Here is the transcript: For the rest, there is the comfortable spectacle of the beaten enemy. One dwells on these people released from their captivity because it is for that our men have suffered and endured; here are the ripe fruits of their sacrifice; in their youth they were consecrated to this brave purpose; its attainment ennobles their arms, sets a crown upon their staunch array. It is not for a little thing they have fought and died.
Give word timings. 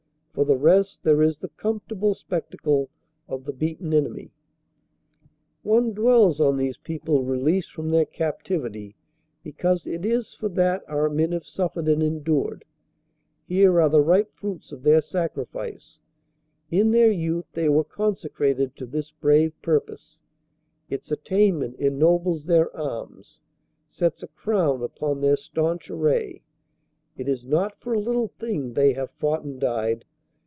For 0.33 0.45
the 0.45 0.55
rest, 0.55 1.03
there 1.03 1.21
is 1.21 1.39
the 1.39 1.49
comfortable 1.49 2.15
spectacle 2.15 2.89
of 3.27 3.43
the 3.43 3.51
beaten 3.51 3.93
enemy. 3.93 4.31
One 5.61 5.91
dwells 5.91 6.39
on 6.39 6.55
these 6.55 6.77
people 6.77 7.23
released 7.25 7.69
from 7.73 7.89
their 7.89 8.05
captivity 8.05 8.95
because 9.43 9.85
it 9.85 10.05
is 10.05 10.33
for 10.33 10.47
that 10.47 10.85
our 10.87 11.09
men 11.09 11.33
have 11.33 11.45
suffered 11.45 11.89
and 11.89 12.01
endured; 12.01 12.63
here 13.45 13.81
are 13.81 13.89
the 13.89 13.99
ripe 14.01 14.31
fruits 14.33 14.71
of 14.71 14.83
their 14.83 15.01
sacrifice; 15.01 15.99
in 16.71 16.91
their 16.91 17.11
youth 17.11 17.51
they 17.51 17.67
were 17.67 17.83
consecrated 17.83 18.73
to 18.77 18.85
this 18.85 19.11
brave 19.11 19.53
purpose; 19.61 20.23
its 20.89 21.11
attainment 21.11 21.75
ennobles 21.77 22.45
their 22.45 22.75
arms, 22.75 23.41
sets 23.85 24.23
a 24.23 24.27
crown 24.27 24.81
upon 24.81 25.19
their 25.19 25.35
staunch 25.35 25.91
array. 25.91 26.41
It 27.17 27.27
is 27.27 27.43
not 27.43 27.77
for 27.81 27.93
a 27.93 27.99
little 27.99 28.29
thing 28.29 28.73
they 28.73 28.93
have 28.93 29.11
fought 29.11 29.43
and 29.43 29.59
died. 29.59 30.05